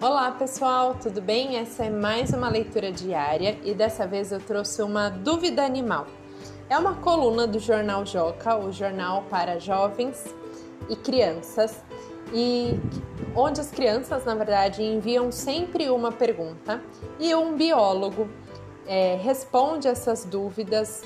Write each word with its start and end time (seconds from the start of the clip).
Olá 0.00 0.30
pessoal, 0.30 0.94
tudo 0.94 1.20
bem? 1.20 1.56
Essa 1.56 1.86
é 1.86 1.90
mais 1.90 2.30
uma 2.32 2.48
leitura 2.48 2.92
diária 2.92 3.58
e 3.64 3.74
dessa 3.74 4.06
vez 4.06 4.30
eu 4.30 4.38
trouxe 4.38 4.80
uma 4.80 5.08
dúvida 5.08 5.64
animal. 5.64 6.06
É 6.70 6.78
uma 6.78 6.94
coluna 6.94 7.48
do 7.48 7.58
jornal 7.58 8.06
Joca, 8.06 8.56
o 8.56 8.70
jornal 8.70 9.24
para 9.28 9.58
jovens 9.58 10.32
e 10.88 10.94
crianças, 10.94 11.82
e 12.32 12.78
onde 13.34 13.60
as 13.60 13.72
crianças, 13.72 14.24
na 14.24 14.36
verdade, 14.36 14.84
enviam 14.84 15.32
sempre 15.32 15.90
uma 15.90 16.12
pergunta 16.12 16.80
e 17.18 17.34
um 17.34 17.56
biólogo 17.56 18.28
é, 18.86 19.18
responde 19.20 19.88
essas 19.88 20.24
dúvidas 20.24 21.02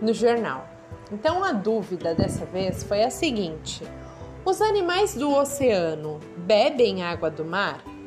no 0.00 0.14
jornal. 0.14 0.64
Então 1.10 1.42
a 1.42 1.50
dúvida 1.50 2.14
dessa 2.14 2.46
vez 2.46 2.84
foi 2.84 3.02
a 3.02 3.10
seguinte: 3.10 3.82
os 4.44 4.62
animais 4.62 5.16
do 5.16 5.34
oceano 5.34 6.20
bebem 6.36 7.02
água 7.02 7.28
do 7.28 7.44
mar? 7.44 7.97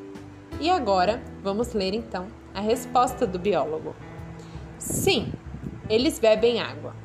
E 0.62 0.70
agora 0.70 1.20
vamos 1.42 1.74
ler 1.74 1.96
então 1.96 2.28
a 2.54 2.62
resposta 2.62 3.26
do 3.26 3.40
biólogo. 3.40 3.96
Sim, 4.78 5.34
eles 5.90 6.20
bebem 6.20 6.62
água. 6.62 6.96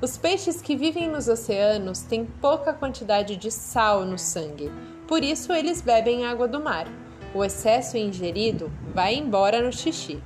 Os 0.00 0.16
peixes 0.16 0.62
que 0.62 0.74
vivem 0.74 1.06
nos 1.06 1.28
oceanos 1.28 2.00
têm 2.00 2.24
pouca 2.24 2.72
quantidade 2.72 3.36
de 3.36 3.50
sal 3.50 4.06
no 4.06 4.16
sangue, 4.18 4.72
por 5.06 5.22
isso 5.22 5.52
eles 5.52 5.82
bebem 5.82 6.24
água 6.24 6.48
do 6.48 6.58
mar. 6.58 6.88
O 7.34 7.44
excesso 7.44 7.98
ingerido 7.98 8.72
vai 8.94 9.16
embora 9.16 9.60
no 9.60 9.70
xixi. 9.70 10.18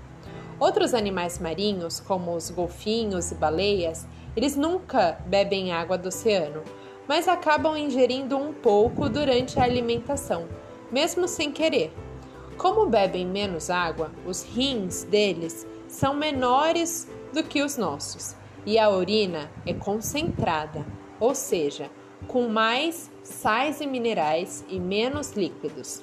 Outros 0.60 0.94
animais 0.94 1.40
marinhos, 1.40 1.98
como 1.98 2.32
os 2.32 2.48
golfinhos 2.48 3.32
e 3.32 3.34
baleias, 3.34 4.06
eles 4.36 4.54
nunca 4.54 5.18
bebem 5.26 5.72
água 5.72 5.98
do 5.98 6.10
oceano, 6.10 6.62
mas 7.08 7.26
acabam 7.26 7.76
ingerindo 7.76 8.36
um 8.36 8.52
pouco 8.52 9.08
durante 9.08 9.58
a 9.58 9.64
alimentação, 9.64 10.46
mesmo 10.92 11.26
sem 11.26 11.50
querer. 11.50 11.92
Como 12.58 12.86
bebem 12.86 13.24
menos 13.24 13.70
água, 13.70 14.10
os 14.26 14.42
rins 14.42 15.04
deles 15.04 15.64
são 15.86 16.12
menores 16.12 17.08
do 17.32 17.44
que 17.44 17.62
os 17.62 17.76
nossos 17.76 18.34
e 18.66 18.76
a 18.80 18.90
urina 18.90 19.48
é 19.64 19.72
concentrada, 19.72 20.84
ou 21.20 21.36
seja, 21.36 21.88
com 22.26 22.48
mais 22.48 23.10
sais 23.22 23.80
e 23.80 23.86
minerais 23.86 24.64
e 24.68 24.80
menos 24.80 25.32
líquidos. 25.34 26.02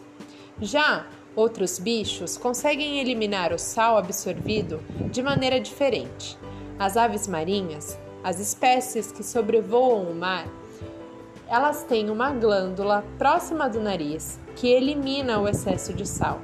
Já 0.61 1.05
outros 1.35 1.77
bichos 1.77 2.37
conseguem 2.37 2.99
eliminar 2.99 3.51
o 3.51 3.59
sal 3.59 3.97
absorvido 3.97 4.79
de 5.11 5.21
maneira 5.21 5.59
diferente. 5.59 6.37
As 6.79 6.95
aves 6.95 7.27
marinhas, 7.27 7.99
as 8.23 8.39
espécies 8.39 9.11
que 9.11 9.23
sobrevoam 9.23 10.09
o 10.09 10.15
mar, 10.15 10.47
elas 11.47 11.83
têm 11.83 12.09
uma 12.09 12.31
glândula 12.31 13.03
próxima 13.17 13.69
do 13.69 13.79
nariz 13.79 14.39
que 14.55 14.67
elimina 14.67 15.39
o 15.39 15.47
excesso 15.47 15.93
de 15.93 16.07
sal, 16.07 16.41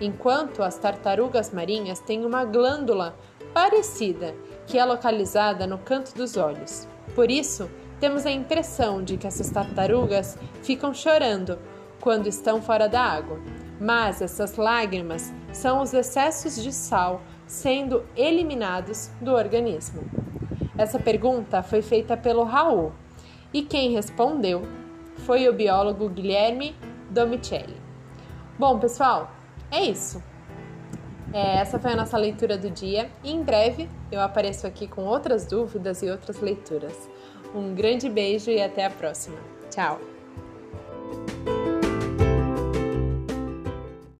enquanto 0.00 0.62
as 0.62 0.78
tartarugas 0.78 1.52
marinhas 1.52 1.98
têm 2.00 2.24
uma 2.24 2.44
glândula 2.44 3.16
parecida 3.52 4.34
que 4.66 4.78
é 4.78 4.84
localizada 4.84 5.66
no 5.66 5.78
canto 5.78 6.14
dos 6.14 6.36
olhos. 6.36 6.88
Por 7.14 7.30
isso, 7.30 7.70
temos 8.00 8.26
a 8.26 8.30
impressão 8.30 9.02
de 9.02 9.16
que 9.16 9.26
essas 9.26 9.50
tartarugas 9.50 10.36
ficam 10.62 10.92
chorando 10.92 11.58
quando 12.00 12.26
estão 12.26 12.60
fora 12.60 12.88
da 12.88 13.00
água, 13.00 13.38
mas 13.80 14.20
essas 14.20 14.56
lágrimas 14.56 15.32
são 15.52 15.80
os 15.80 15.94
excessos 15.94 16.62
de 16.62 16.72
sal 16.72 17.22
sendo 17.46 18.04
eliminados 18.16 19.10
do 19.20 19.32
organismo. 19.32 20.02
Essa 20.76 20.98
pergunta 20.98 21.62
foi 21.62 21.82
feita 21.82 22.16
pelo 22.16 22.42
Raul 22.42 22.92
e 23.54 23.62
quem 23.62 23.92
respondeu 23.92 24.62
foi 25.18 25.48
o 25.48 25.52
biólogo 25.52 26.08
Guilherme 26.08 26.74
Domicelli. 27.08 27.76
Bom, 28.58 28.78
pessoal, 28.80 29.30
é 29.70 29.84
isso. 29.84 30.20
É, 31.32 31.58
essa 31.58 31.78
foi 31.78 31.92
a 31.92 31.96
nossa 31.96 32.18
leitura 32.18 32.58
do 32.58 32.68
dia 32.68 33.10
e 33.22 33.32
em 33.32 33.42
breve 33.42 33.88
eu 34.10 34.20
apareço 34.20 34.66
aqui 34.66 34.86
com 34.86 35.04
outras 35.04 35.46
dúvidas 35.46 36.02
e 36.02 36.10
outras 36.10 36.40
leituras. 36.40 37.08
Um 37.54 37.74
grande 37.74 38.08
beijo 38.08 38.50
e 38.50 38.60
até 38.60 38.84
a 38.84 38.90
próxima. 38.90 39.38
Tchau! 39.70 40.13